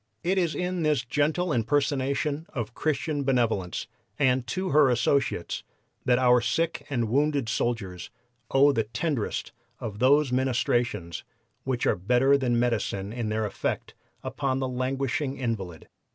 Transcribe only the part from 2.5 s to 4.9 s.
of Christian benevolence and to her